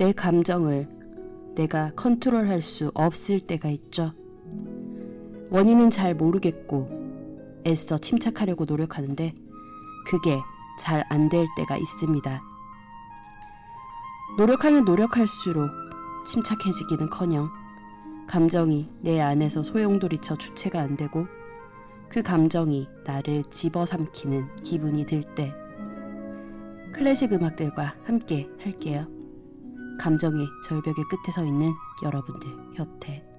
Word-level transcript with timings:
내 0.00 0.12
감정을 0.12 0.88
내가 1.56 1.92
컨트롤할 1.94 2.62
수 2.62 2.90
없을 2.94 3.38
때가 3.38 3.68
있죠. 3.68 4.14
원인은 5.50 5.90
잘 5.90 6.14
모르겠고 6.14 6.88
애써 7.66 7.98
침착하려고 7.98 8.64
노력하는데 8.64 9.34
그게 10.06 10.40
잘 10.80 11.04
안 11.10 11.28
될 11.28 11.46
때가 11.54 11.76
있습니다. 11.76 12.42
노력하면 14.38 14.86
노력할수록 14.86 15.68
침착해지기는 16.26 17.10
커녕 17.10 17.50
감정이 18.26 18.88
내 19.02 19.20
안에서 19.20 19.62
소용돌이쳐 19.62 20.38
주체가 20.38 20.80
안 20.80 20.96
되고 20.96 21.26
그 22.08 22.22
감정이 22.22 22.88
나를 23.04 23.44
집어삼키는 23.50 24.62
기분이 24.62 25.04
들 25.04 25.22
때 25.34 25.52
클래식 26.94 27.34
음악들과 27.34 27.96
함께 28.04 28.48
할게요. 28.62 29.19
감정의 30.00 30.48
절벽의 30.64 31.04
끝에 31.10 31.30
서 31.30 31.44
있는 31.44 31.74
여러분들 32.02 32.50
곁에 32.74 33.29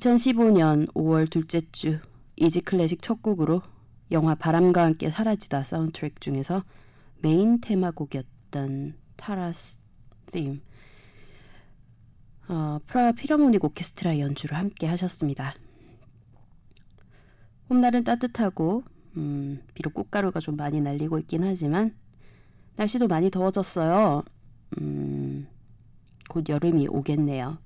2015년 0.00 0.90
5월 0.94 1.30
둘째 1.30 1.60
주 1.72 1.98
이지 2.36 2.62
클래식 2.62 3.02
첫 3.02 3.22
곡으로 3.22 3.60
영화 4.10 4.34
바람과 4.34 4.82
함께 4.82 5.10
사라지다 5.10 5.62
사운드트랙 5.62 6.22
중에서 6.22 6.64
메인 7.20 7.60
테마곡이었던 7.60 8.94
Tara's 9.16 9.78
Theme 10.32 10.62
어, 12.48 12.78
프라하 12.86 13.12
필하모닉 13.12 13.62
오케스트라 13.62 14.18
연주를 14.18 14.56
함께 14.56 14.86
하셨습니다. 14.86 15.54
봄날은 17.68 18.02
따뜻하고 18.02 18.82
음, 19.18 19.62
비록 19.74 19.94
꽃가루가 19.94 20.40
좀 20.40 20.56
많이 20.56 20.80
날리고 20.80 21.18
있긴 21.18 21.44
하지만 21.44 21.94
날씨도 22.76 23.06
많이 23.06 23.30
더워졌어요. 23.30 24.24
음, 24.80 25.46
곧 26.28 26.48
여름이 26.48 26.88
오겠네요. 26.88 27.58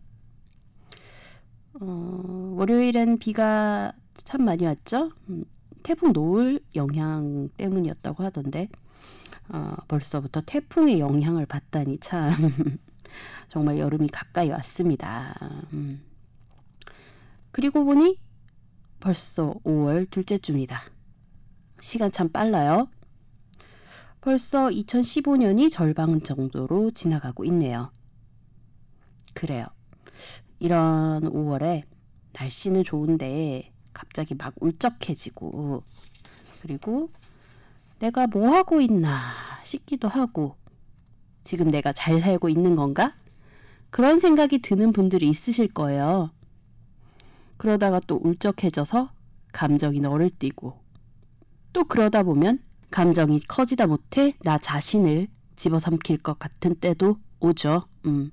어, 1.81 2.55
월요일엔 2.57 3.19
비가 3.19 3.93
참 4.15 4.45
많이 4.45 4.65
왔죠? 4.65 5.11
음, 5.29 5.45
태풍 5.83 6.13
노을 6.13 6.61
영향 6.77 7.49
때문이었다고 7.57 8.23
하던데 8.23 8.69
어, 9.49 9.75
벌써부터 9.89 10.43
태풍의 10.43 11.01
영향을 11.01 11.47
받다니 11.47 11.99
참 11.99 12.33
정말 13.49 13.79
여름이 13.79 14.09
가까이 14.09 14.51
왔습니다. 14.51 15.35
음. 15.73 16.03
그리고 17.51 17.85
보니 17.85 18.19
벌써 19.01 19.55
5월 19.65 20.11
둘째 20.11 20.39
주입니다. 20.39 20.83
시간 21.81 22.11
참 22.11 22.31
빨라요. 22.31 22.89
벌써 24.21 24.69
2015년이 24.69 25.71
절반 25.71 26.23
정도로 26.23 26.91
지나가고 26.93 27.45
있네요. 27.45 27.93
그래요. 29.35 29.67
이런 30.65 31.31
5월에 31.31 31.83
날씨는 32.33 32.85
좋은데 32.85 33.71
갑자기 33.93 34.35
막 34.35 34.55
울적해지고 34.59 35.83
그리고 36.63 37.11
내가 37.99 38.27
뭐 38.27 38.49
하고 38.49 38.81
있나 38.81 39.21
싶기도 39.63 40.09
하고 40.09 40.57
지금 41.45 41.71
내가 41.71 41.93
잘 41.93 42.19
살고 42.19 42.49
있는 42.49 42.77
건가? 42.77 43.13
그런 43.91 44.19
생각이 44.19 44.63
드는 44.63 44.95
분들이 44.95 45.29
있으실 45.29 45.69
거예요. 45.69 46.31
그러다가 47.59 48.01
또 48.01 48.19
울적해져서 48.25 49.11
감정이 49.53 50.01
너를 50.01 50.31
띄고 50.31 50.81
또 51.75 51.85
그러다 51.85 52.23
보면 52.23 52.61
감정이 52.91 53.41
커지다 53.41 53.87
못해 53.87 54.35
나 54.41 54.57
자신을 54.57 55.29
집어삼킬 55.57 56.23
것 56.23 56.39
같은 56.39 56.75
때도 56.77 57.19
오죠. 57.41 57.85
음. 58.07 58.31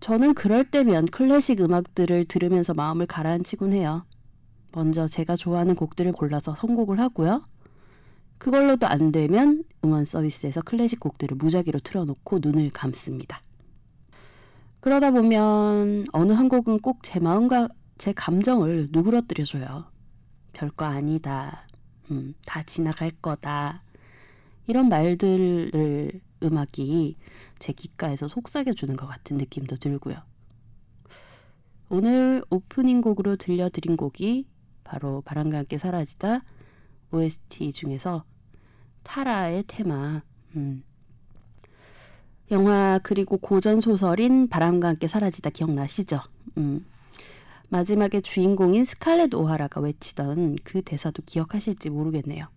저는 0.00 0.34
그럴 0.34 0.64
때면 0.64 1.06
클래식 1.06 1.60
음악들을 1.60 2.24
들으면서 2.24 2.74
마음을 2.74 3.06
가라앉히곤 3.06 3.72
해요. 3.72 4.04
먼저 4.72 5.06
제가 5.06 5.36
좋아하는 5.36 5.74
곡들을 5.74 6.12
골라서 6.12 6.54
선곡을 6.54 6.98
하고요. 7.00 7.42
그걸로도 8.38 8.86
안 8.86 9.12
되면 9.12 9.64
음원 9.84 10.06
서비스에서 10.06 10.62
클래식 10.62 11.00
곡들을 11.00 11.36
무작위로 11.36 11.80
틀어놓고 11.80 12.38
눈을 12.40 12.70
감습니다. 12.70 13.42
그러다 14.80 15.10
보면 15.10 16.06
어느 16.12 16.32
한 16.32 16.48
곡은 16.48 16.80
꼭 16.80 17.02
제 17.02 17.20
마음과 17.20 17.68
제 17.98 18.12
감정을 18.14 18.88
누그러뜨려줘요. 18.92 19.84
별거 20.54 20.86
아니다. 20.86 21.66
음, 22.10 22.34
다 22.46 22.62
지나갈 22.62 23.10
거다. 23.20 23.82
이런 24.66 24.88
말들을 24.88 26.10
음악이 26.42 27.16
제 27.60 27.72
귓가에서 27.72 28.26
속삭여주는 28.26 28.96
것 28.96 29.06
같은 29.06 29.36
느낌도 29.36 29.76
들고요. 29.76 30.16
오늘 31.90 32.42
오프닝 32.50 33.00
곡으로 33.00 33.36
들려드린 33.36 33.96
곡이 33.96 34.46
바로 34.82 35.20
바람과 35.22 35.58
함께 35.58 35.78
사라지다 35.78 36.42
OST 37.12 37.72
중에서 37.72 38.24
타라의 39.04 39.64
테마. 39.66 40.22
음. 40.56 40.82
영화 42.50 42.98
그리고 43.02 43.36
고전 43.36 43.80
소설인 43.80 44.48
바람과 44.48 44.88
함께 44.88 45.06
사라지다 45.06 45.50
기억나시죠? 45.50 46.20
음. 46.58 46.84
마지막에 47.68 48.20
주인공인 48.20 48.84
스칼렛 48.84 49.32
오하라가 49.34 49.80
외치던 49.80 50.56
그 50.64 50.82
대사도 50.82 51.22
기억하실지 51.24 51.90
모르겠네요. 51.90 52.48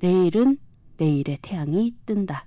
내일은 0.00 0.58
내일의 0.96 1.38
태양이 1.42 1.94
뜬다. 2.06 2.46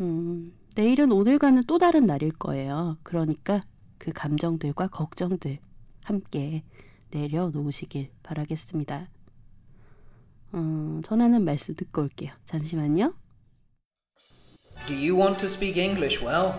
음, 0.00 0.52
내일은 0.76 1.10
오늘과는 1.12 1.64
또 1.66 1.78
다른 1.78 2.06
날일 2.06 2.32
거예요. 2.32 2.98
그러니까 3.02 3.62
그 3.98 4.12
감정들과 4.12 4.88
걱정들 4.88 5.58
함께 6.04 6.62
내려놓으시길 7.10 8.10
바라겠습니다. 8.22 9.08
어, 10.52 11.00
전하는 11.02 11.44
말씀 11.44 11.74
듣고 11.74 12.02
올게요. 12.02 12.32
잠시만요. 12.44 13.14
Do 14.86 14.94
you 14.94 15.16
want 15.16 15.38
to 15.40 15.46
speak 15.46 15.82
English 15.82 16.24
well? 16.24 16.54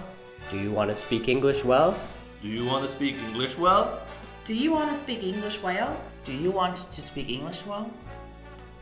Do 0.51 0.57
you 0.57 0.75
want 0.75 0.91
to 0.91 0.97
speak 0.97 1.29
English 1.31 1.65
well? 1.65 1.95
Do 2.41 2.49
you 2.49 2.65
want 2.65 2.85
to 2.85 2.91
speak 2.91 3.17
English 3.17 3.57
well? 3.57 3.99
Do 4.45 4.53
you 4.53 4.71
want 4.73 4.91
to 4.91 4.97
speak 4.97 5.23
English 5.23 5.63
well? 5.63 5.95
Do 6.25 6.33
you 6.33 6.51
want 6.51 6.75
to 6.75 7.01
speak 7.01 7.29
English 7.29 7.65
well? 7.67 7.89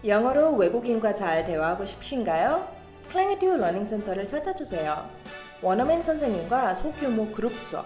영어로 0.03 0.55
외국인과 0.55 1.13
잘 1.13 1.45
대화하고 1.45 1.85
싶으신가요? 1.85 2.76
클랭에듀 3.11 3.57
러닝 3.57 3.85
센터를 3.85 4.27
찾아주세요. 4.27 5.09
원어민 5.61 6.03
선생님과 6.03 6.75
소규모 6.75 7.27
그룹 7.31 7.53
수업, 7.53 7.85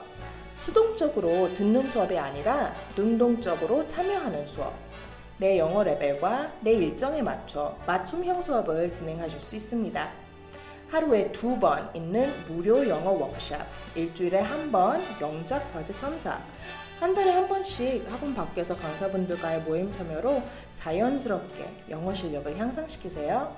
수동적으로 0.58 1.54
듣는 1.54 1.88
수업이 1.88 2.18
아니라 2.18 2.74
능동적으로 2.96 3.86
참여하는 3.88 4.46
수업, 4.48 4.74
내 5.38 5.58
영어 5.58 5.84
레벨과 5.84 6.52
내 6.62 6.74
일정에 6.74 7.22
맞춰 7.22 7.76
맞춤형 7.88 8.42
수업을 8.42 8.92
진행하실 8.92 9.40
수 9.40 9.56
있습니다. 9.56 10.12
하루에 10.90 11.32
두 11.32 11.58
번 11.58 11.90
있는 11.94 12.34
무료 12.48 12.88
영어 12.88 13.12
워크샵, 13.12 13.66
일주일에 13.96 14.42
한 14.42 14.72
번 14.72 15.02
영작 15.22 15.72
과제 15.74 15.94
첨삭, 15.98 16.42
한 17.00 17.16
달에 17.16 17.32
한 17.32 17.48
번씩 17.48 18.06
학원 18.12 18.36
밖에서 18.36 18.76
강사분들과의 18.76 19.62
모임 19.62 19.90
참여로 19.92 20.42
자연스럽게 20.76 21.86
영어 21.90 22.14
실력을 22.14 22.56
향상시키세요. 22.58 23.56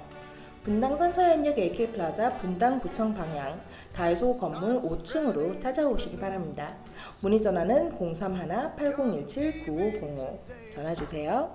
분당 0.64 0.96
서현역 0.96 1.60
AK플라자 1.60 2.38
분당 2.38 2.80
구청 2.80 3.14
방향 3.14 3.60
다이소 3.92 4.38
건물 4.38 4.80
5층으로 4.80 5.60
찾아오시기 5.60 6.18
바랍니다. 6.18 6.78
문의 7.22 7.42
전화는 7.42 7.98
031-8017-9505 7.98 10.40
전화 10.72 10.96
주세요. 10.96 11.54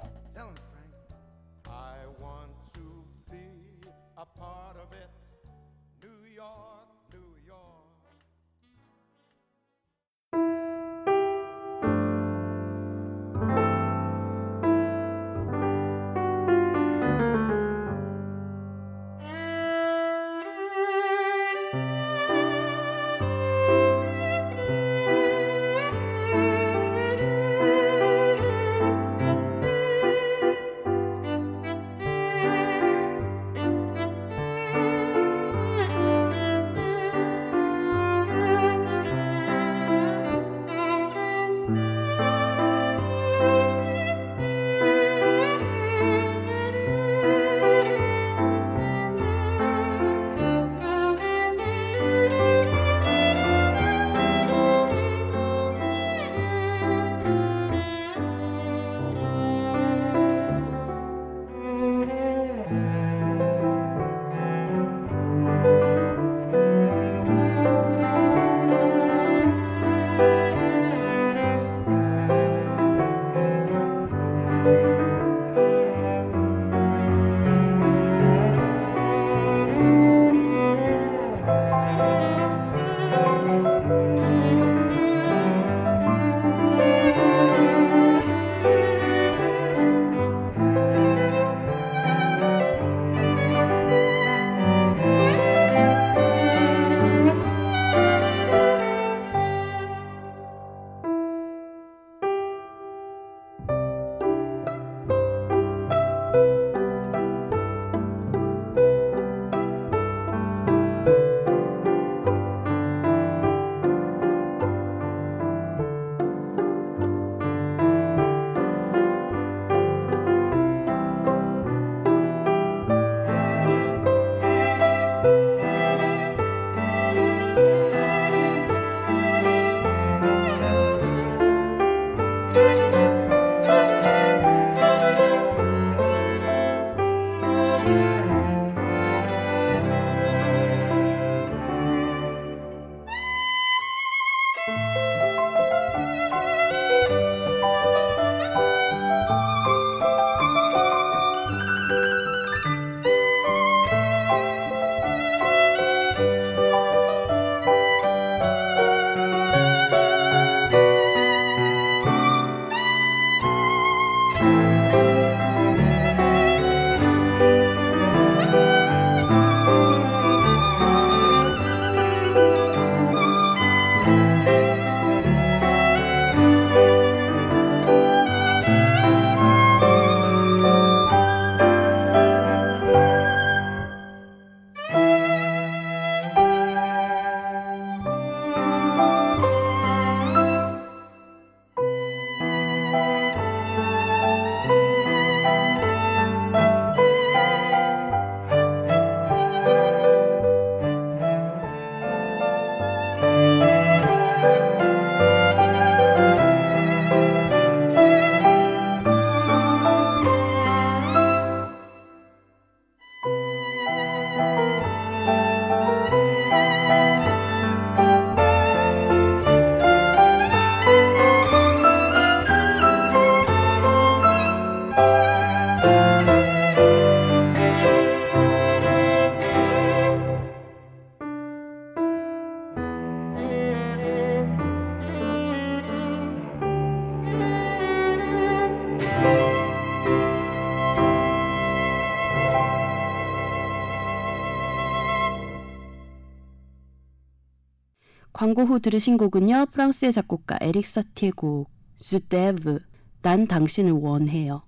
광고 248.59 248.75
후 248.75 248.81
들으신 248.81 249.17
곡은요. 249.19 249.67
프랑스의 249.71 250.13
작곡가 250.13 250.59
에릭 250.61 250.85
사티의 250.85 251.31
곡 251.31 251.71
Je 252.01 252.21
te 252.21 252.41
veux 252.41 252.81
난 253.23 253.47
당신을 253.47 253.93
원해요. 253.93 254.63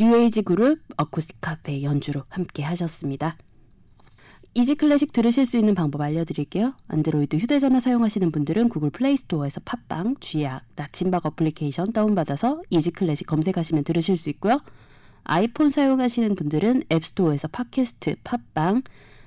뉴에이지 0.00 0.42
그룹 0.42 0.80
어쿠스틱 0.96 1.36
카페 1.40 1.84
연주로 1.84 2.24
함께 2.28 2.64
하셨습니다. 2.64 3.36
이지 4.54 4.74
클래식 4.74 5.12
들으실 5.12 5.46
수 5.46 5.56
있는 5.56 5.76
방법 5.76 6.00
알려드릴게요. 6.00 6.74
안드로이드 6.88 7.36
휴대전화 7.36 7.78
사용하시는 7.78 8.32
분들은 8.32 8.68
구글 8.68 8.90
플레이 8.90 9.16
스토어에서 9.16 9.60
팟빵, 9.64 10.16
쥐약, 10.18 10.64
나침박 10.74 11.24
어플리케이션 11.24 11.92
다운받아서 11.92 12.62
이지 12.70 12.90
클래식 12.90 13.28
검색하시면 13.28 13.84
들으실 13.84 14.16
수 14.16 14.30
있고요. 14.30 14.60
아이폰 15.22 15.70
사용하시는 15.70 16.34
분들은 16.34 16.82
앱스토어에서 16.90 17.46
팟캐스트, 17.46 18.16
팟빵, 18.24 18.82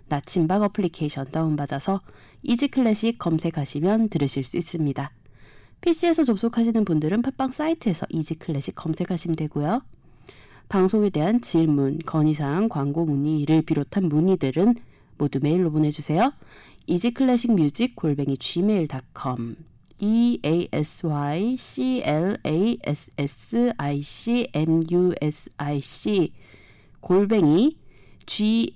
나침박 0.07 0.63
어플리케이션 0.63 1.31
다운받아서 1.31 2.01
이지 2.47 2.67
클래식 2.67 3.17
검색하시면 3.17 4.09
들으실 4.09 4.43
수 4.43 4.55
있습니다. 4.57 5.11
PC에서 5.81 6.23
접속하시는 6.23 6.85
분들은 6.85 7.21
팟빵 7.21 7.51
사이트에서 7.51 8.05
이지 8.09 8.35
클래식 8.35 8.75
검색하시면 8.75 9.35
되고요. 9.35 9.81
방송에 10.69 11.09
대한 11.09 11.41
질문, 11.41 11.99
건의사항, 11.99 12.69
광고 12.69 13.05
문의를 13.05 13.63
비롯한 13.63 14.09
문의들은 14.09 14.75
모두 15.17 15.39
메일로 15.41 15.71
보내주세요. 15.71 16.33
easyclassicmusic 16.87 17.95
골뱅이 17.95 18.37
gmail.com 18.37 19.55
e 19.99 20.39
a 20.45 20.67
s 20.71 21.07
y 21.07 21.57
c 21.57 22.01
l 22.03 22.37
a 22.45 22.77
s 22.83 23.11
s 23.17 23.73
i 23.77 24.01
c 24.03 24.47
m 24.53 24.83
u 24.91 25.13
s 25.21 25.49
i 25.57 25.81
c 25.81 26.33
골뱅이 26.99 27.77
g 28.25 28.75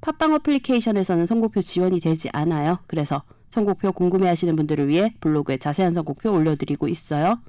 팟빵 0.00 0.32
어플리케이션에서는 0.34 1.26
선곡표 1.26 1.62
지원이 1.62 2.00
되지 2.00 2.28
않아요. 2.32 2.80
그래서 2.86 3.22
선곡표 3.50 3.92
궁금해하시는 3.92 4.56
분들을 4.56 4.88
위해 4.88 5.14
블로그에 5.20 5.56
자세한 5.56 5.94
선곡표 5.94 6.32
올려드리고 6.32 6.88
있어요. 6.88 7.40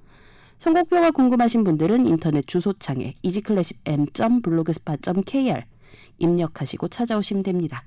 선곡표가 0.60 1.12
궁금하신 1.12 1.63
분들은 1.63 2.06
인터넷 2.08 2.46
주소창에 2.48 3.16
easyclassicm.blogspot.kr 3.22 5.63
입력하시고 6.18 6.88
찾아오시면 6.88 7.44
됩니다. 7.44 7.84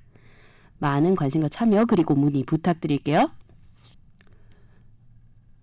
많은 0.79 1.17
관심과 1.17 1.49
참여 1.49 1.87
그리고 1.87 2.15
문의 2.15 2.45
부탁드릴게요. 2.45 3.33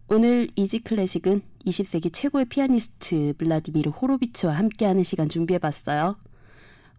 오늘 0.10 0.48
Easy 0.56 0.80
Classic은 0.80 1.42
20세기 1.66 2.14
최고의 2.14 2.46
피아니스트 2.46 3.34
블라디미르 3.38 3.92
호로비츠와 3.92 4.54
함께하는 4.54 5.04
시간 5.04 5.28
준비해봤어요. 5.28 6.16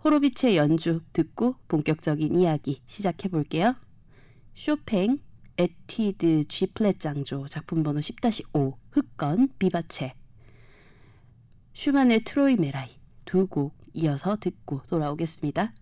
호로비츠의 0.04 0.56
연주 0.56 1.00
듣고 1.12 1.56
본격적인 1.68 2.34
이야기 2.34 2.82
시작해 2.86 3.28
볼게요. 3.28 3.74
쇼팽 4.54 5.18
에튀드 5.56 6.44
G 6.48 6.66
플랫 6.68 7.00
장조 7.00 7.46
작품 7.48 7.82
번호 7.82 8.00
10-5 8.00 8.76
흑건 8.92 9.48
비바체 9.58 10.14
슈만의 11.74 12.22
트로이메라이 12.24 12.90
두 13.24 13.46
곡 13.46 13.76
이어서 13.94 14.36
듣고 14.36 14.82
돌아오겠습니다. 14.86 15.72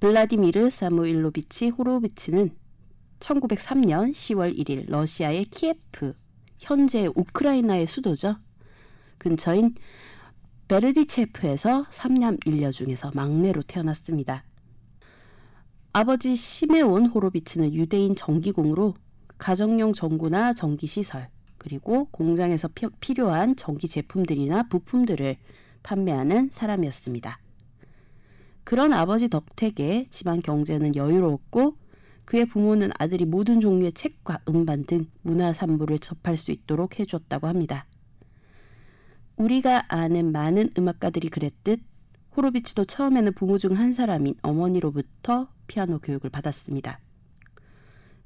블라디미르 0.00 0.70
사무일로비치 0.70 1.70
호로비치는 1.70 2.54
1903년 3.18 4.12
10월 4.12 4.56
1일 4.56 4.88
러시아의 4.88 5.46
키예프, 5.46 6.14
현재 6.56 7.08
우크라이나의 7.16 7.88
수도죠. 7.88 8.36
근처인 9.18 9.74
베르디체프에서 10.68 11.86
3남 11.90 12.38
1녀 12.44 12.70
중에서 12.70 13.10
막내로 13.12 13.62
태어났습니다. 13.62 14.44
아버지 15.92 16.36
시메온 16.36 17.06
호로비치는 17.06 17.74
유대인 17.74 18.14
전기공으로 18.14 18.94
가정용 19.36 19.94
전구나 19.94 20.52
전기시설, 20.52 21.28
그리고 21.56 22.04
공장에서 22.12 22.68
피, 22.68 22.86
필요한 23.00 23.56
전기 23.56 23.88
제품들이나 23.88 24.68
부품들을 24.68 25.38
판매하는 25.82 26.50
사람이었습니다. 26.52 27.40
그런 28.68 28.92
아버지 28.92 29.30
덕택에 29.30 30.08
집안 30.10 30.42
경제는 30.42 30.94
여유로웠고 30.94 31.78
그의 32.26 32.44
부모는 32.44 32.90
아들이 32.98 33.24
모든 33.24 33.62
종류의 33.62 33.92
책과 33.92 34.40
음반 34.46 34.84
등 34.84 35.06
문화 35.22 35.54
산물을 35.54 36.00
접할 36.00 36.36
수 36.36 36.52
있도록 36.52 37.00
해주었다고 37.00 37.46
합니다. 37.46 37.86
우리가 39.36 39.86
아는 39.88 40.32
많은 40.32 40.68
음악가들이 40.76 41.30
그랬듯 41.30 41.80
호로비츠도 42.36 42.84
처음에는 42.84 43.32
부모 43.32 43.56
중 43.56 43.72
한 43.72 43.94
사람인 43.94 44.34
어머니로부터 44.42 45.48
피아노 45.66 45.98
교육을 45.98 46.28
받았습니다. 46.28 47.00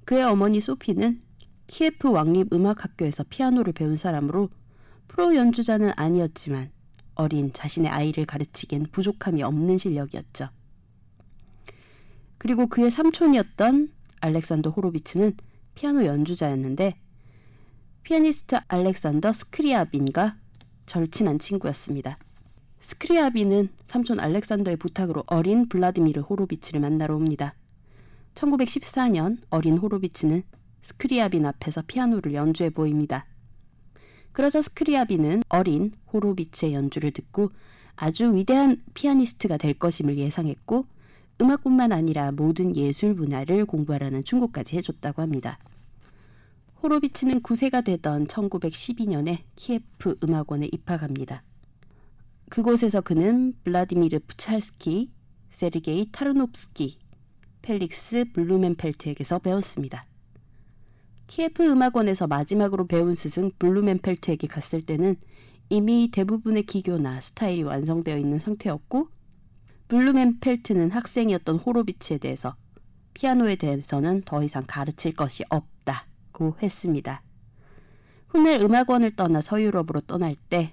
그의 0.05 0.25
어머니 0.25 0.61
소피는 0.61 1.21
키예프 1.69 2.11
왕립 2.11 2.53
음악학교에서 2.53 3.23
피아노를 3.29 3.75
배운 3.75 3.95
사람으로 3.95 4.49
프로 5.07 5.37
연주자는 5.37 5.93
아니었지만 5.95 6.73
어린 7.15 7.53
자신의 7.53 7.91
아이를 7.91 8.27
가르치기엔 8.27 8.87
부족함이 8.93 9.43
없는 9.43 9.79
실력이었죠. 9.79 10.49
그리고 12.39 12.67
그의 12.67 12.91
삼촌이었던 12.91 13.93
알렉산더 14.21 14.71
호로비츠는 14.71 15.37
피아노 15.75 16.05
연주자였는데 16.05 16.97
피아니스트 18.03 18.57
알렉산더 18.69 19.33
스크리아빈과 19.33 20.37
절친한 20.87 21.39
친구였습니다. 21.39 22.19
스크리아빈은 22.81 23.69
삼촌 23.87 24.19
알렉산더의 24.19 24.77
부탁으로 24.77 25.23
어린 25.29 25.69
블라디미르 25.69 26.23
호로비츠를 26.23 26.81
만나러 26.81 27.15
옵니다. 27.15 27.55
1914년 28.35 29.39
어린 29.51 29.79
호로비츠는 29.79 30.43
스크리아빈 30.83 31.47
앞에서 31.47 31.83
피아노를 31.87 32.35
연주해 32.35 32.71
보입니다. 32.71 33.27
그러자 34.33 34.63
스크리아빈은 34.63 35.43
어린 35.49 35.93
호로비츠의 36.13 36.75
연주를 36.75 37.11
듣고 37.11 37.51
아주 37.97 38.35
위대한 38.35 38.83
피아니스트가 38.95 39.59
될 39.59 39.75
것임을 39.75 40.19
예상했고 40.19 40.87
음악뿐만 41.41 41.93
아니라 41.93 42.33
모든 42.33 42.75
예술 42.77 43.15
문화를 43.15 43.67
공부하라는 43.67 44.25
충고까지 44.25 44.77
해줬다고 44.77 45.23
합니다. 45.23 45.59
호로비츠는 46.83 47.41
9세가 47.43 47.85
되던 47.85 48.27
1912년에 48.27 49.39
키예프 49.57 50.19
음악원에 50.25 50.69
입학합니다. 50.73 51.43
그곳에서 52.49 53.01
그는 53.01 53.55
블라디미르 53.65 54.21
프찰스키, 54.27 55.11
세르게이 55.51 56.09
타르노프스키, 56.13 56.99
펠릭스 57.63 58.27
블루멘펠트에게서 58.33 59.39
배웠습니다. 59.39 60.07
키예프 61.27 61.63
음악원에서 61.71 62.27
마지막으로 62.27 62.87
배운 62.87 63.15
스승 63.15 63.51
블루멘펠트에게 63.59 64.47
갔을 64.47 64.83
때는 64.83 65.17
이미 65.69 66.11
대부분의 66.13 66.65
기교나 66.65 67.21
스타일이 67.21 67.63
완성되어 67.63 68.19
있는 68.19 68.39
상태였고 68.39 69.09
블루멘펠트는 69.89 70.91
학생이었던 70.91 71.57
호로비츠에 71.57 72.19
대해서 72.19 72.57
피아노에 73.15 73.57
대해서는 73.57 74.23
더 74.23 74.43
이상 74.43 74.65
가르칠 74.67 75.13
것이 75.13 75.45
없다고 75.49 76.57
했습니다. 76.63 77.23
훗날 78.29 78.63
음악원을 78.63 79.17
떠나 79.17 79.41
서유럽으로 79.41 80.01
떠날 80.07 80.37
때 80.49 80.73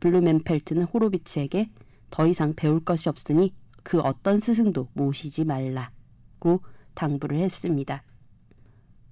블루멘펠트는 0.00 0.84
호로비츠에게 0.84 1.70
더 2.10 2.26
이상 2.26 2.54
배울 2.54 2.84
것이 2.84 3.08
없으니 3.08 3.54
그 3.82 4.00
어떤 4.00 4.40
스승도 4.40 4.88
모시지 4.94 5.44
말라고 5.44 6.62
당부를 6.94 7.38
했습니다. 7.38 8.02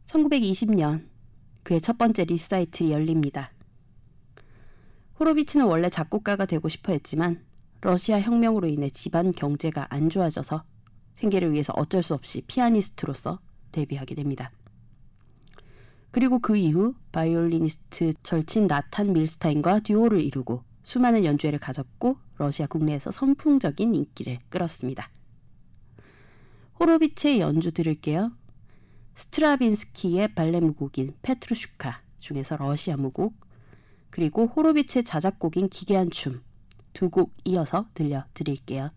1920년 0.09 1.07
그의 1.63 1.81
첫 1.81 1.99
번째 1.99 2.25
리사이틀이 2.25 2.93
열립니다. 2.93 3.53
호로비츠는 5.21 5.67
원래 5.67 5.91
작곡가가 5.91 6.47
되고 6.47 6.69
싶어 6.69 6.93
했지만 6.93 7.45
러시아 7.81 8.21
혁명으로 8.21 8.69
인해 8.69 8.89
집안 8.89 9.33
경제가 9.33 9.87
안 9.91 10.09
좋아져서 10.09 10.65
생계를 11.15 11.53
위해서 11.53 11.73
어쩔 11.77 12.03
수 12.03 12.15
없이 12.15 12.43
피아니스트로서 12.43 13.41
데뷔하게 13.73 14.15
됩니다. 14.15 14.51
그리고 16.11 16.39
그 16.39 16.57
이후 16.57 16.95
바이올리니스트 17.13 18.15
절친 18.23 18.67
나탄 18.67 19.13
밀스타인과 19.13 19.81
듀오를 19.81 20.23
이루고 20.23 20.63
수많은 20.83 21.25
연주회를 21.25 21.59
가졌고 21.59 22.17
러시아 22.39 22.67
국내에서 22.67 23.11
선풍적인 23.11 23.95
인기를 23.95 24.39
끌었습니다. 24.49 25.11
호로비츠의 26.81 27.41
연주 27.41 27.73
들을게요. 27.73 28.31
스트라빈스키의 29.19 30.35
발레 30.35 30.61
무곡인 30.61 31.15
페트루슈카 31.23 32.03
중에서 32.19 32.57
러시아 32.57 32.97
무곡 32.97 33.35
그리고 34.11 34.47
호로비츠의 34.47 35.03
자작곡인 35.05 35.69
기괴한 35.69 36.11
춤 36.11 36.41
두 36.95 37.11
곡 37.11 37.33
이어서 37.45 37.87
들려드릴게요. 37.95 38.91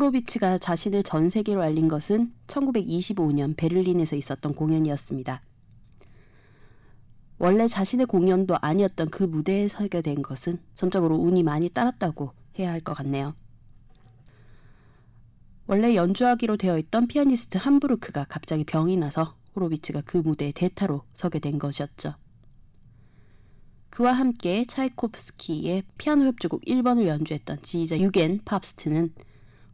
호로비츠가 0.00 0.56
자신을 0.56 1.02
전 1.02 1.28
세계로 1.28 1.60
알린 1.60 1.86
것은 1.86 2.32
1925년 2.46 3.54
베를린에서 3.54 4.16
있었던 4.16 4.54
공연이었습니다. 4.54 5.42
원래 7.38 7.68
자신의 7.68 8.06
공연도 8.06 8.56
아니었던 8.62 9.10
그 9.10 9.24
무대에 9.24 9.68
서게 9.68 10.00
된 10.00 10.22
것은 10.22 10.58
전적으로 10.74 11.16
운이 11.16 11.42
많이 11.42 11.68
따랐다고 11.68 12.32
해야 12.58 12.70
할 12.72 12.80
것 12.80 12.94
같네요. 12.94 13.34
원래 15.66 15.94
연주하기로 15.94 16.56
되어 16.56 16.78
있던 16.78 17.06
피아니스트 17.06 17.58
함부르크가 17.58 18.24
갑자기 18.30 18.64
병이 18.64 18.96
나서 18.96 19.36
호로비츠가 19.54 20.02
그 20.06 20.16
무대에 20.16 20.52
대타로 20.52 21.02
서게 21.12 21.40
된 21.40 21.58
것이었죠. 21.58 22.14
그와 23.90 24.12
함께 24.12 24.64
차이코프스키의 24.64 25.82
피아노 25.98 26.24
협주곡 26.24 26.62
1번을 26.62 27.06
연주했던 27.06 27.60
지휘자 27.62 27.98
유겐 28.00 28.40
팝스트는 28.46 29.12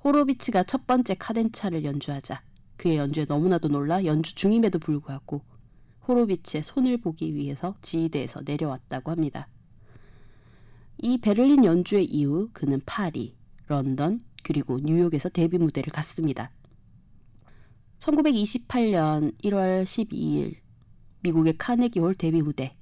호로비츠가 0.04 0.64
첫 0.64 0.86
번째 0.86 1.14
카덴차를 1.14 1.84
연주하자 1.84 2.42
그의 2.76 2.96
연주에 2.96 3.24
너무나도 3.26 3.68
놀라 3.68 4.04
연주 4.04 4.34
중임에도 4.34 4.78
불구하고 4.78 5.42
호로비츠의 6.06 6.62
손을 6.62 6.98
보기 6.98 7.34
위해서 7.34 7.74
지휘대에서 7.82 8.42
내려왔다고 8.44 9.10
합니다. 9.10 9.48
이 10.98 11.18
베를린 11.18 11.64
연주의 11.64 12.04
이후 12.04 12.48
그는 12.52 12.80
파리, 12.86 13.36
런던, 13.66 14.20
그리고 14.42 14.78
뉴욕에서 14.78 15.28
데뷔 15.28 15.58
무대를 15.58 15.92
갔습니다. 15.92 16.50
1928년 17.98 19.36
1월 19.42 19.84
12일 19.84 20.56
미국의 21.22 21.58
카네기홀 21.58 22.14
데뷔 22.14 22.42
무대 22.42 22.76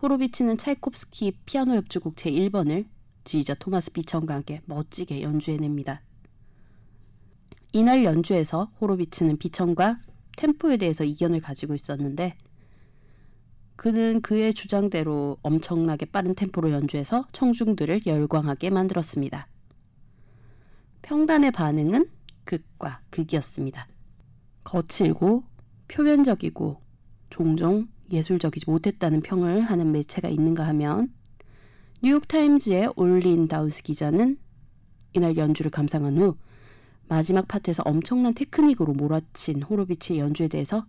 호로비츠는 0.00 0.56
차이콥스키 0.56 1.32
피아노 1.44 1.74
협주곡 1.74 2.16
제1번을 2.16 2.86
지휘자 3.24 3.54
토마스 3.54 3.92
비천과 3.92 4.34
함께 4.34 4.60
멋지게 4.66 5.22
연주해냅니다. 5.22 6.02
이날 7.72 8.04
연주에서 8.04 8.72
호로비츠는 8.80 9.38
비천과 9.38 10.00
템포에 10.36 10.76
대해서 10.76 11.04
이견을 11.04 11.40
가지고 11.40 11.74
있었는데 11.74 12.36
그는 13.76 14.20
그의 14.20 14.52
주장대로 14.52 15.38
엄청나게 15.42 16.06
빠른 16.06 16.34
템포로 16.34 16.70
연주해서 16.70 17.26
청중들을 17.32 18.02
열광하게 18.06 18.70
만들었습니다. 18.70 19.46
평단의 21.02 21.50
반응은 21.52 22.10
극과 22.44 23.00
극이었습니다. 23.10 23.88
거칠고 24.64 25.44
표면적이고 25.88 26.80
종종 27.30 27.88
예술적이지 28.12 28.68
못했다는 28.68 29.22
평을 29.22 29.62
하는 29.62 29.92
매체가 29.92 30.28
있는가 30.28 30.66
하면 30.68 31.12
뉴욕타임즈의 32.02 32.94
올린 32.96 33.46
다우스 33.46 33.82
기자는 33.82 34.38
이날 35.12 35.36
연주를 35.36 35.70
감상한 35.70 36.16
후 36.16 36.34
마지막 37.08 37.46
파트에서 37.46 37.82
엄청난 37.84 38.32
테크닉으로 38.32 38.94
몰아친 38.94 39.60
호로비츠의 39.60 40.18
연주에 40.18 40.48
대해서 40.48 40.86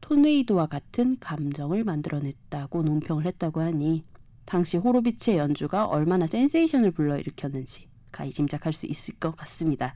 토네이도와 0.00 0.64
같은 0.64 1.18
감정을 1.20 1.84
만들어냈다고 1.84 2.82
논평을 2.82 3.26
했다고 3.26 3.60
하니 3.60 4.02
당시 4.46 4.78
호로비츠의 4.78 5.36
연주가 5.36 5.84
얼마나 5.84 6.26
센세이션을 6.26 6.92
불러일으켰는지 6.92 7.88
가히 8.10 8.30
짐작할 8.30 8.72
수 8.72 8.86
있을 8.86 9.16
것 9.16 9.36
같습니다. 9.36 9.94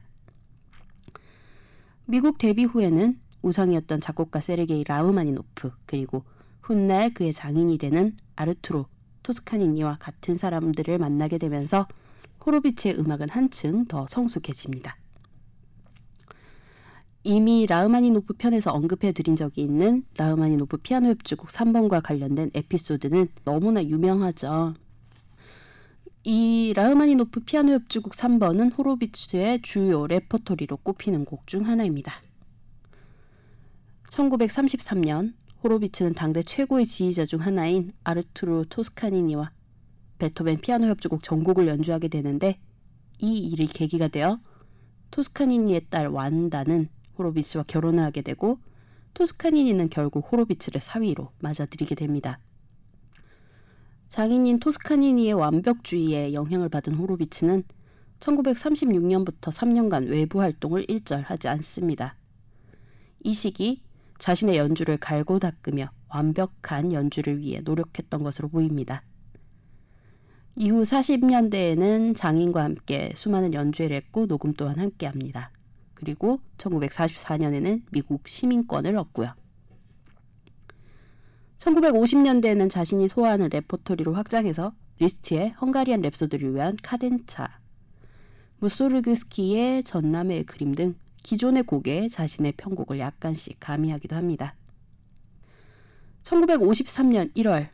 미국 2.05 2.37
데뷔 2.37 2.65
후에는 2.65 3.19
우상이었던 3.41 3.99
작곡가 3.99 4.41
세르게이 4.41 4.83
라흐마니노프 4.83 5.71
그리고 5.87 6.23
훗날 6.61 7.15
그의 7.15 7.33
장인이 7.33 7.79
되는 7.79 8.15
아르투로 8.35 8.85
토스카니니와 9.25 9.97
같은 9.99 10.35
사람들을 10.35 10.99
만나게 10.99 11.39
되면서 11.39 11.87
호로비츠의 12.45 12.99
음악은 12.99 13.29
한층 13.29 13.85
더 13.85 14.05
성숙해집니다. 14.07 14.95
이미 17.23 17.65
라흐마니노프 17.65 18.35
편에서 18.37 18.71
언급해 18.71 19.11
드린 19.11 19.35
적이 19.35 19.63
있는 19.63 20.05
라흐마니노프 20.15 20.77
피아노 20.77 21.09
협주곡 21.09 21.47
3번과 21.49 22.03
관련된 22.03 22.51
에피소드는 22.53 23.29
너무나 23.43 23.83
유명하죠. 23.83 24.75
이 26.23 26.73
라흐마니노프 26.75 27.39
피아노 27.41 27.71
협주곡 27.73 28.13
3번은 28.13 28.77
호로비츠의 28.77 29.63
주요 29.63 30.05
레퍼토리로 30.05 30.77
꼽히는 30.77 31.25
곡 31.25 31.47
중 31.47 31.67
하나입니다. 31.67 32.13
1933년 34.11 35.33
호로비츠는 35.65 36.13
당대 36.13 36.43
최고의 36.43 36.85
지휘자 36.85 37.25
중 37.25 37.41
하나인 37.41 37.91
아르투로 38.03 38.65
토스카니니와 38.65 39.51
베토벤 40.19 40.61
피아노 40.61 40.85
협주곡 40.85 41.23
전곡을 41.23 41.67
연주하게 41.67 42.07
되는데 42.07 42.59
이 43.17 43.39
일이 43.39 43.65
계기가 43.65 44.07
되어 44.07 44.39
토스카니니의 45.09 45.87
딸 45.89 46.05
완다는 46.05 46.89
호로비츠와 47.17 47.63
결혼을 47.63 48.03
하게 48.03 48.21
되고 48.21 48.59
토스카니니는 49.15 49.89
결국 49.89 50.31
호로비츠를 50.31 50.81
사위로 50.81 51.31
맞아들이게 51.39 51.95
됩니다. 51.95 52.37
장인인 54.09 54.59
토스카니니의 54.59 55.33
완벽주의에 55.33 56.33
영향을 56.33 56.69
받은 56.69 56.93
호로비츠는 56.93 57.63
1936년부터 58.19 59.51
3년간 59.51 60.11
외부 60.11 60.41
활동을 60.41 60.85
일절 60.87 61.23
하지 61.23 61.47
않습니다. 61.47 62.17
이 63.23 63.33
시기 63.33 63.84
자신의 64.17 64.57
연주를 64.57 64.97
갈고 64.97 65.39
닦으며 65.39 65.89
완벽한 66.09 66.93
연주를 66.93 67.39
위해 67.39 67.61
노력했던 67.63 68.23
것으로 68.23 68.49
보입니다. 68.49 69.03
이후 70.55 70.83
40년대에는 70.83 72.15
장인과 72.15 72.63
함께 72.63 73.11
수많은 73.15 73.53
연주회를 73.53 73.95
했고 73.97 74.25
녹음 74.25 74.53
또한 74.53 74.79
함께 74.79 75.05
합니다. 75.05 75.51
그리고 75.93 76.39
1944년에는 76.57 77.81
미국 77.91 78.27
시민권을 78.27 78.97
얻고요. 78.97 79.33
1950년대에는 81.59 82.69
자신이 82.69 83.07
소화하는 83.07 83.49
레퍼토리를 83.51 84.13
확장해서 84.13 84.73
리스트의 84.99 85.51
헝가리안 85.59 86.01
랩소디를 86.03 86.53
위한 86.53 86.77
카덴차, 86.81 87.59
무소르그스키의 88.59 89.83
전람회의 89.83 90.45
그림 90.45 90.73
등 90.73 90.95
기존의 91.25 91.63
곡에 91.63 92.07
자신의 92.07 92.51
편곡을 92.51 92.99
약간씩 92.99 93.57
가미하기도 93.59 94.15
합니다. 94.15 94.53
1953년 96.21 97.33
1월 97.33 97.69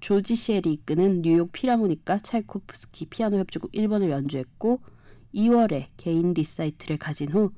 조지 0.00 0.34
셀이 0.34 0.72
이끄는 0.72 1.20
뉴욕 1.20 1.52
필하모닉과 1.52 2.20
차이코프스키 2.20 3.06
피아노 3.10 3.36
협주곡 3.40 3.72
1번을 3.72 4.08
연주했고 4.08 4.80
2월에 5.34 5.88
개인 5.98 6.32
리사이틀을 6.32 6.96
가진 6.96 7.30
후 7.30 7.52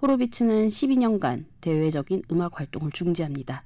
호로비츠는 0.00 0.68
12년간 0.68 1.46
대외적인 1.60 2.22
음악 2.30 2.60
활동을 2.60 2.92
중지합니다. 2.92 3.64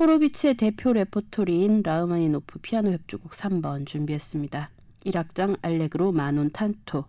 호로비츠의 0.00 0.54
대표 0.54 0.92
레퍼토리인 0.92 1.84
라흐마니노프 1.84 2.58
피아노 2.58 2.90
협주곡 2.90 3.30
3번 3.30 3.86
준비했습니다. 3.86 4.70
1악장 5.04 5.58
알레그로 5.62 6.10
마논 6.10 6.50
탄토 6.50 7.04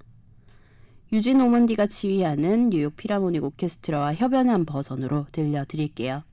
유진 1.14 1.40
오먼디가 1.42 1.86
지휘하는 1.86 2.72
뉴욕 2.72 2.98
피라모닉 2.98 3.44
오케스트라와 3.44 4.16
협연한 4.16 4.66
버전으로 4.66 5.28
들려드릴게요. 5.32 6.24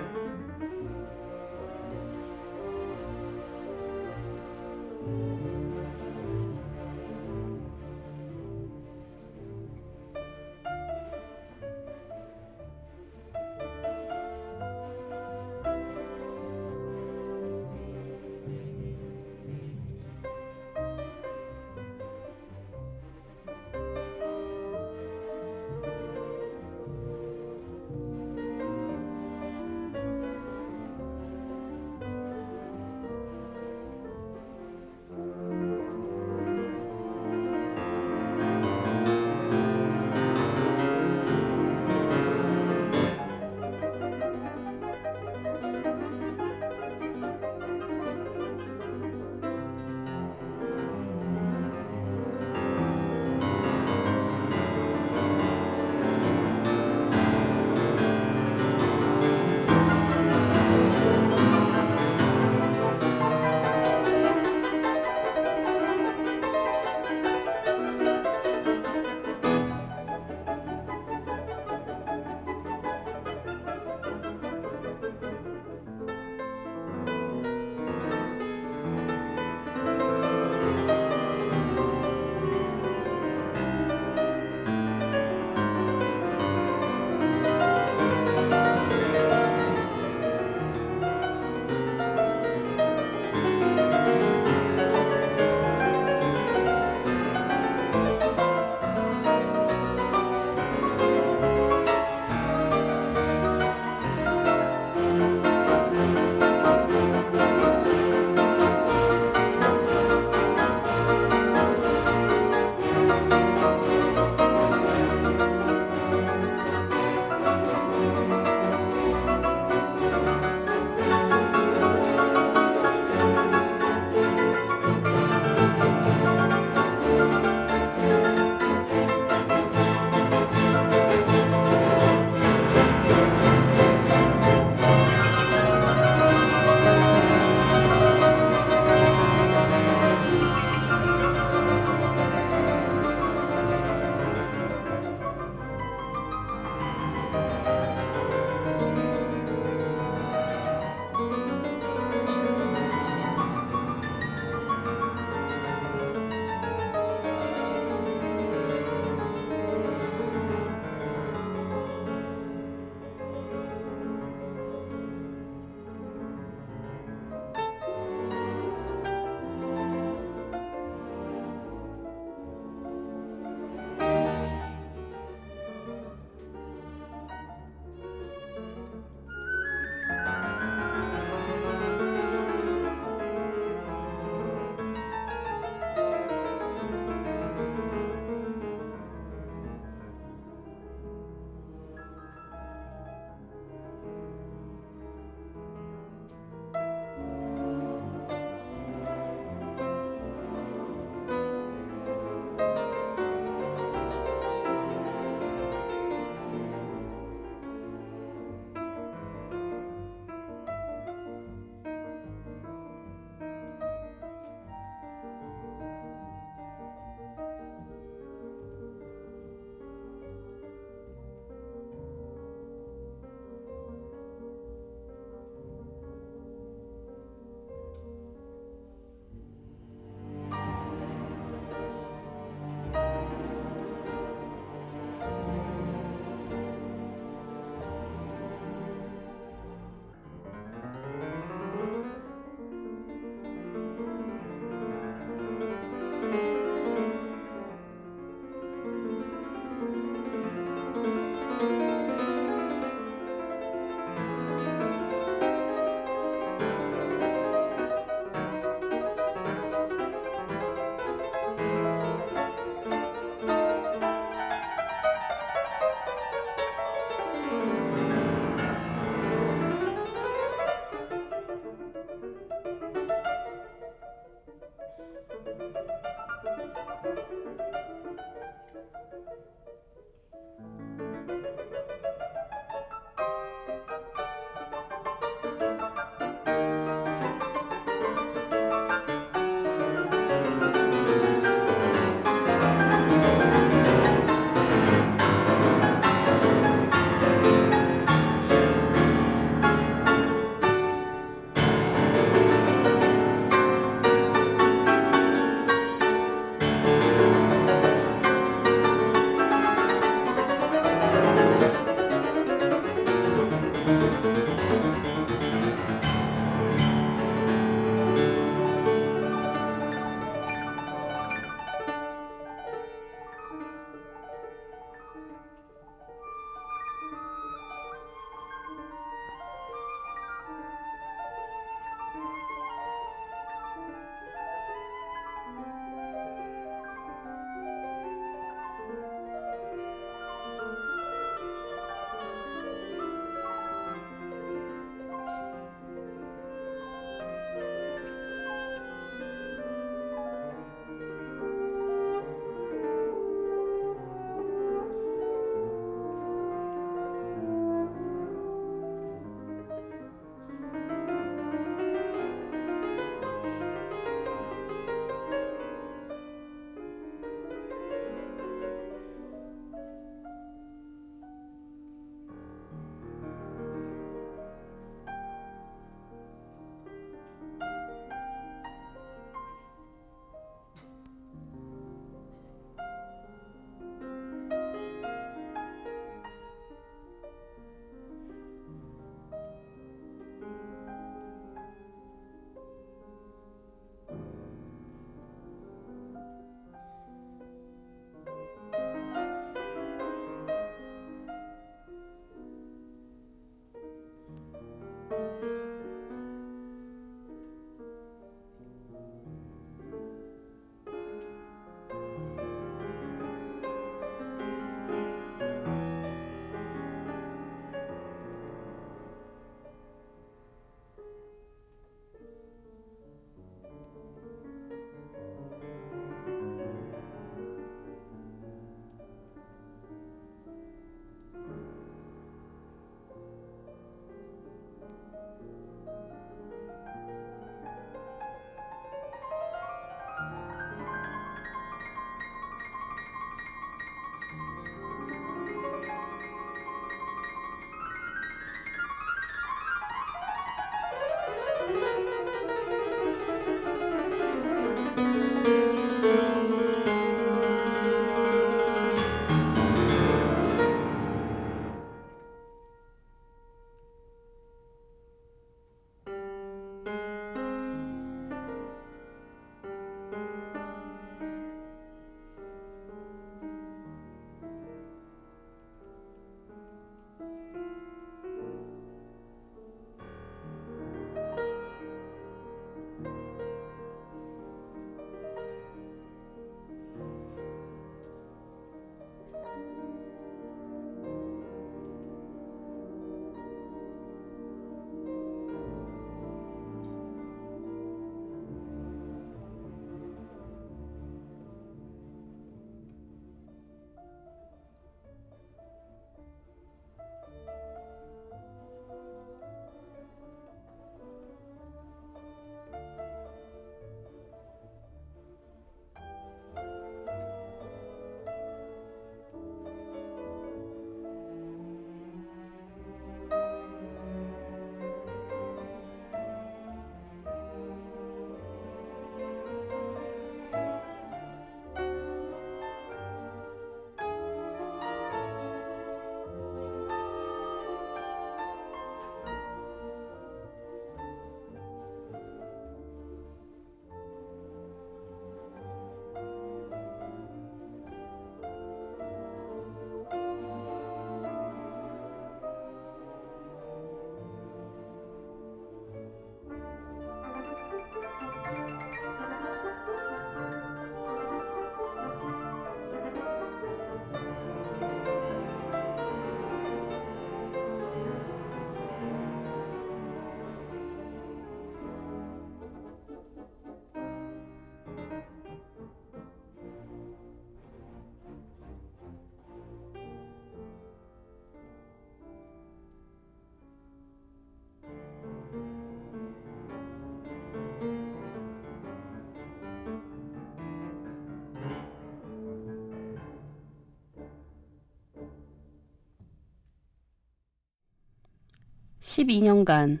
12년간 599.20 600.00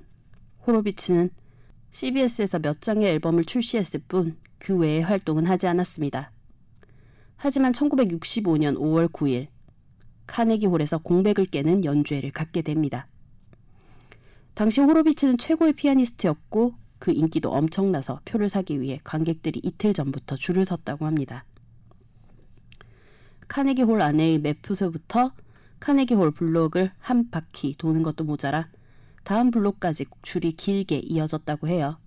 호로비츠는 0.66 1.30
CBS에서 1.90 2.58
몇 2.58 2.80
장의 2.80 3.08
앨범을 3.08 3.44
출시했을 3.44 4.00
뿐 4.06 4.36
그 4.60 4.76
외의 4.76 5.02
활동은 5.02 5.46
하지 5.46 5.66
않았습니다. 5.66 6.30
하지만 7.36 7.72
1965년 7.72 8.76
5월 8.76 9.10
9일 9.10 9.48
카네기 10.26 10.66
홀에서 10.66 10.98
공백을 10.98 11.46
깨는 11.46 11.84
연주회를 11.84 12.30
갖게 12.30 12.62
됩니다. 12.62 13.08
당시 14.54 14.80
호로비츠는 14.80 15.38
최고의 15.38 15.72
피아니스트였고 15.72 16.74
그 16.98 17.12
인기도 17.12 17.50
엄청나서 17.50 18.20
표를 18.26 18.50
사기 18.50 18.80
위해 18.80 19.00
관객들이 19.02 19.60
이틀 19.64 19.94
전부터 19.94 20.36
줄을 20.36 20.66
섰다고 20.66 21.06
합니다. 21.06 21.46
카네기 23.48 23.82
홀 23.82 24.02
안에의 24.02 24.38
맵표소부터 24.40 25.32
카네기 25.80 26.12
홀 26.12 26.30
블록을 26.30 26.92
한 26.98 27.30
바퀴 27.30 27.74
도는 27.76 28.02
것도 28.02 28.24
모자라 28.24 28.68
다음 29.22 29.50
블록까지 29.50 30.06
줄이 30.22 30.52
길게 30.52 30.98
이어졌다고 31.04 31.68
해요. 31.68 31.98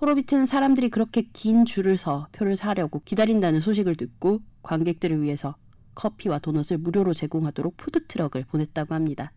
호로비츠는 0.00 0.46
사람들이 0.46 0.88
그렇게 0.88 1.22
긴 1.32 1.64
줄을 1.64 1.96
서 1.96 2.28
표를 2.32 2.56
사려고 2.56 3.00
기다린다는 3.04 3.60
소식을 3.60 3.96
듣고 3.96 4.40
관객들을 4.62 5.22
위해서 5.22 5.56
커피와 5.94 6.38
도넛을 6.38 6.78
무료로 6.78 7.12
제공하도록 7.12 7.76
푸드트럭을 7.76 8.44
보냈다고 8.44 8.94
합니다. 8.94 9.32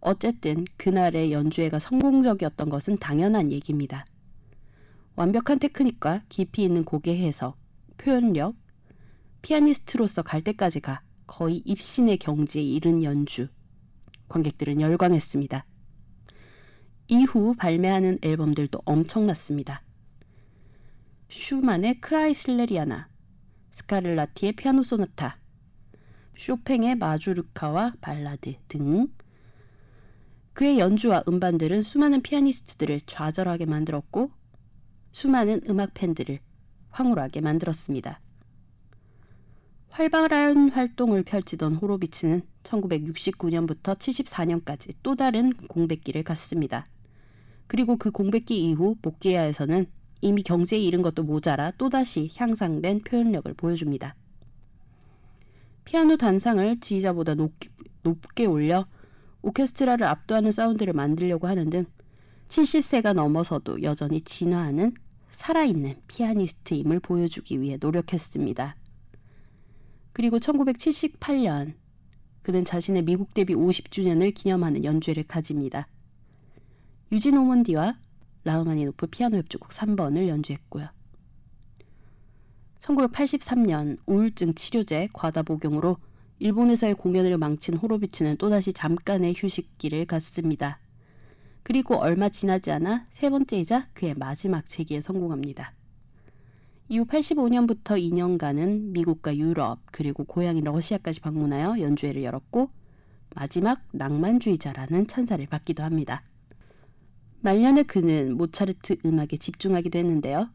어쨌든 0.00 0.64
그날의 0.76 1.32
연주회가 1.32 1.78
성공적이었던 1.78 2.68
것은 2.68 2.98
당연한 2.98 3.52
얘기입니다. 3.52 4.04
완벽한 5.14 5.58
테크닉과 5.58 6.22
깊이 6.28 6.64
있는 6.64 6.84
곡의 6.84 7.20
해석, 7.20 7.56
표현력, 7.98 8.56
피아니스트로서 9.42 10.22
갈 10.22 10.42
때까지가 10.42 11.02
거의 11.26 11.62
입신의 11.64 12.18
경지에 12.18 12.62
이른 12.62 13.02
연주. 13.02 13.48
관객들은 14.32 14.80
열광했습니다. 14.80 15.66
이후 17.08 17.54
발매하는 17.58 18.18
앨범들도 18.22 18.80
엄청났습니다. 18.86 19.82
슈만의 21.28 22.00
크라이슬레리아나, 22.00 23.08
스카를라티의 23.72 24.52
피아노 24.52 24.82
소나타, 24.82 25.38
쇼팽의 26.38 26.96
마주르카와 26.96 27.94
발라드 28.00 28.54
등 28.68 29.08
그의 30.54 30.78
연주와 30.78 31.24
음반들은 31.28 31.82
수많은 31.82 32.22
피아니스트들을 32.22 33.02
좌절하게 33.02 33.66
만들었고 33.66 34.30
수많은 35.12 35.60
음악 35.68 35.92
팬들을 35.92 36.38
황홀하게 36.90 37.42
만들었습니다. 37.42 38.20
활발한 39.92 40.70
활동을 40.70 41.22
펼치던 41.22 41.74
호로비츠는 41.74 42.40
1969년부터 42.62 43.94
74년까지 43.94 44.94
또 45.02 45.14
다른 45.16 45.52
공백기를 45.52 46.22
갔습니다. 46.22 46.86
그리고 47.66 47.98
그 47.98 48.10
공백기 48.10 48.70
이후 48.70 48.96
복귀야에서는 49.02 49.86
이미 50.22 50.42
경제에 50.42 50.78
이른 50.78 51.02
것도 51.02 51.24
모자라 51.24 51.72
또다시 51.72 52.30
향상된 52.34 53.00
표현력을 53.00 53.52
보여줍니다. 53.52 54.14
피아노 55.84 56.16
단상을 56.16 56.80
지휘자보다 56.80 57.34
높, 57.34 57.52
높게 58.02 58.46
올려 58.46 58.86
오케스트라를 59.42 60.06
압도하는 60.06 60.52
사운드를 60.52 60.94
만들려고 60.94 61.48
하는 61.48 61.68
등 61.68 61.84
70세가 62.48 63.12
넘어서도 63.12 63.82
여전히 63.82 64.22
진화하는 64.22 64.94
살아있는 65.32 65.96
피아니스트임을 66.08 67.00
보여주기 67.00 67.60
위해 67.60 67.76
노력했습니다. 67.78 68.76
그리고 70.12 70.38
1978년 70.38 71.74
그는 72.42 72.64
자신의 72.64 73.02
미국 73.02 73.34
데뷔 73.34 73.54
50주년을 73.54 74.34
기념하는 74.34 74.84
연주회를 74.84 75.24
가집니다. 75.24 75.86
유진 77.12 77.36
오몬디와 77.36 77.98
라흐마니노프 78.44 79.06
피아노 79.08 79.36
협주곡 79.38 79.68
3번을 79.70 80.28
연주했고요. 80.28 80.88
1983년 82.80 83.96
우울증 84.06 84.54
치료제 84.54 85.08
과다 85.12 85.42
복용으로 85.42 85.98
일본에서의 86.40 86.94
공연을 86.94 87.38
망친 87.38 87.76
호로비츠는 87.76 88.36
또다시 88.38 88.72
잠깐의 88.72 89.34
휴식기를 89.36 90.06
갖습니다. 90.06 90.80
그리고 91.62 91.96
얼마 91.96 92.28
지나지 92.28 92.72
않아 92.72 93.06
세 93.12 93.30
번째이자 93.30 93.88
그의 93.94 94.14
마지막 94.14 94.68
재기에 94.68 95.00
성공합니다. 95.00 95.74
이후 96.88 97.04
85년부터 97.04 97.96
2년간은 97.98 98.92
미국과 98.92 99.36
유럽 99.36 99.78
그리고 99.92 100.24
고향인 100.24 100.64
러시아까지 100.64 101.20
방문하여 101.20 101.80
연주회를 101.80 102.22
열었고 102.22 102.70
마지막 103.34 103.80
낭만주의자라는 103.92 105.06
찬사를 105.06 105.46
받기도 105.46 105.82
합니다. 105.82 106.22
말년에 107.40 107.84
그는 107.84 108.36
모차르트 108.36 108.96
음악에 109.04 109.36
집중하기도 109.36 109.98
했는데요. 109.98 110.50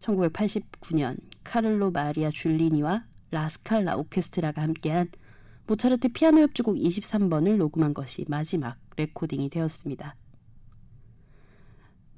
1989년 0.00 1.16
카를로 1.42 1.90
마리아 1.90 2.30
줄리니와 2.30 3.04
라스칼라 3.30 3.96
오케스트라가 3.96 4.62
함께한 4.62 5.08
모차르트 5.66 6.08
피아노 6.10 6.42
협주곡 6.42 6.76
23번을 6.76 7.56
녹음한 7.56 7.92
것이 7.92 8.24
마지막 8.28 8.76
레코딩이 8.96 9.50
되었습니다. 9.50 10.14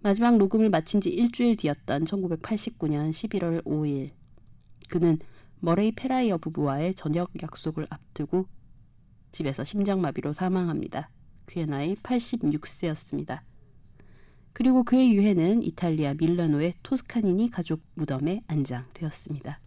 마지막 0.00 0.36
녹음을 0.36 0.70
마친 0.70 1.00
지 1.00 1.10
일주일 1.10 1.56
뒤였던 1.56 2.04
1989년 2.04 3.10
11월 3.10 3.64
5일 3.64 4.10
그는 4.88 5.18
머레이 5.60 5.92
페라이어 5.92 6.38
부부와의 6.38 6.94
저녁 6.94 7.30
약속을 7.42 7.86
앞두고 7.90 8.46
집에서 9.32 9.64
심장마비로 9.64 10.32
사망합니다. 10.32 11.10
그의 11.46 11.66
나이 11.66 11.94
86세였습니다. 11.94 13.40
그리고 14.52 14.82
그의 14.84 15.12
유해는 15.14 15.62
이탈리아 15.62 16.14
밀라노의 16.14 16.74
토스카니니 16.82 17.50
가족 17.50 17.80
무덤에 17.94 18.42
안장되었습니다. 18.46 19.60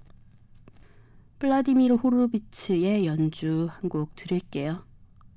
플라디미르 1.39 1.95
호르비츠의 1.95 3.05
연주 3.05 3.67
한 3.69 3.89
곡 3.89 4.15
들을게요. 4.15 4.85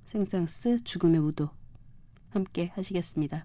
생상스 0.06 0.84
죽음의 0.84 1.20
우도 1.20 1.50
함께 2.30 2.70
하시겠습니다. 2.74 3.44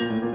Mm-hmm. 0.00 0.29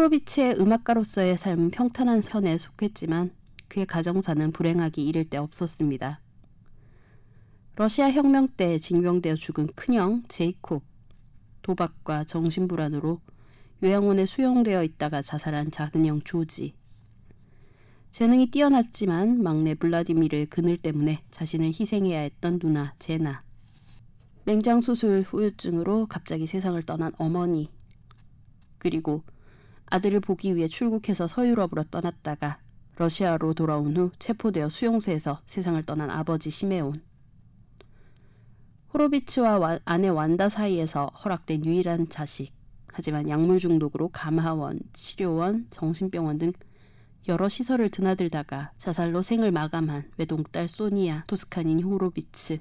호로비츠의 0.00 0.58
음악가로서의 0.58 1.36
삶은 1.36 1.72
평탄한 1.72 2.22
현에 2.24 2.56
속했지만 2.56 3.32
그의 3.68 3.84
가정사는 3.84 4.50
불행하기 4.52 5.06
이를 5.06 5.28
데 5.28 5.36
없었습니다. 5.36 6.22
러시아 7.76 8.10
혁명 8.10 8.48
때 8.48 8.78
징병되어 8.78 9.34
죽은 9.34 9.66
큰형 9.76 10.22
제이콥, 10.28 10.82
도박과 11.60 12.24
정신불안으로 12.24 13.20
요양원에 13.82 14.24
수용되어 14.24 14.84
있다가 14.84 15.20
자살한 15.20 15.70
작은형 15.70 16.22
조지. 16.22 16.72
재능이 18.10 18.50
뛰어났지만 18.50 19.42
막내 19.42 19.74
블라디미르의 19.74 20.46
그늘 20.46 20.78
때문에 20.78 21.22
자신을 21.30 21.74
희생해야 21.78 22.20
했던 22.20 22.58
누나 22.58 22.94
제나. 22.98 23.42
맹장 24.44 24.80
수술 24.80 25.20
후유증으로 25.20 26.06
갑자기 26.06 26.46
세상을 26.46 26.82
떠난 26.84 27.12
어머니. 27.18 27.68
그리고 28.78 29.24
아들을 29.90 30.20
보기 30.20 30.56
위해 30.56 30.68
출국해서 30.68 31.26
서유럽으로 31.26 31.82
떠났다가 31.84 32.58
러시아로 32.96 33.54
돌아온 33.54 33.96
후 33.96 34.10
체포되어 34.18 34.68
수용소에서 34.68 35.40
세상을 35.46 35.82
떠난 35.84 36.10
아버지 36.10 36.50
시메온. 36.50 36.92
호로비츠와 38.92 39.58
와, 39.58 39.78
아내 39.84 40.08
완다 40.08 40.48
사이에서 40.48 41.06
허락된 41.06 41.64
유일한 41.64 42.08
자식. 42.08 42.52
하지만 42.92 43.28
약물 43.28 43.58
중독으로 43.58 44.08
감화원, 44.08 44.80
치료원, 44.92 45.66
정신병원 45.70 46.38
등 46.38 46.52
여러 47.28 47.48
시설을 47.48 47.90
드나들다가 47.90 48.72
자살로 48.78 49.22
생을 49.22 49.52
마감한 49.52 50.10
외동딸 50.16 50.68
소니아 50.68 51.24
토스카닌 51.26 51.82
호로비츠. 51.82 52.58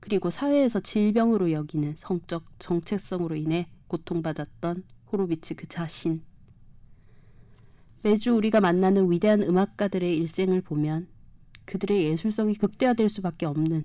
그리고 0.00 0.30
사회에서 0.30 0.80
질병으로 0.80 1.52
여기는 1.52 1.94
성적 1.96 2.44
정체성으로 2.58 3.36
인해 3.36 3.68
고통받았던 3.88 4.84
호로비츠 5.12 5.54
그 5.56 5.66
자신. 5.68 6.22
매주 8.02 8.34
우리가 8.34 8.60
만나는 8.60 9.10
위대한 9.10 9.42
음악가들의 9.42 10.16
일생을 10.16 10.62
보면 10.62 11.06
그들의 11.66 12.04
예술성이 12.04 12.54
극대화될 12.54 13.08
수밖에 13.08 13.46
없는 13.46 13.84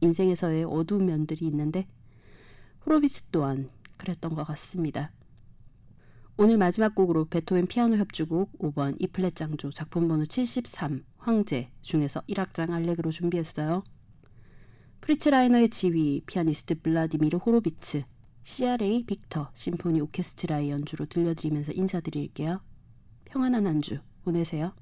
인생에서의 0.00 0.64
어두운 0.64 1.06
면들이 1.06 1.46
있는데 1.46 1.86
호로비츠 2.84 3.24
또한 3.30 3.70
그랬던 3.98 4.34
것 4.34 4.44
같습니다. 4.44 5.12
오늘 6.38 6.58
마지막 6.58 6.94
곡으로 6.94 7.26
베토벤 7.26 7.66
피아노 7.66 7.96
협주곡 7.96 8.58
5번 8.58 8.96
이플랫 9.00 9.36
장조 9.36 9.70
작품 9.70 10.08
번호 10.08 10.26
73 10.26 11.04
황제 11.16 11.70
중에서 11.82 12.20
1악장 12.22 12.72
알레그로 12.72 13.10
준비했어요. 13.10 13.84
프리츠 15.00 15.28
라이너의 15.28 15.70
지휘, 15.70 16.22
피아니스트 16.26 16.80
블라디미르 16.80 17.38
호로비츠, 17.38 18.04
RCA 18.48 19.02
빅터 19.04 19.50
심포니 19.56 20.00
오케스트라의 20.02 20.70
연주로 20.70 21.04
들려드리면서 21.06 21.72
인사드릴게요. 21.72 22.60
평안한 23.24 23.66
한주 23.66 23.98
보내세요. 24.22 24.72